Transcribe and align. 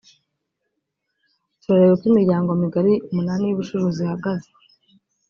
turareba 1.61 1.95
uko 1.95 2.05
imiryango 2.11 2.49
migari 2.61 2.93
umunani 3.09 3.43
y’ubucuruzi 3.45 4.01
ihagaze 4.03 4.49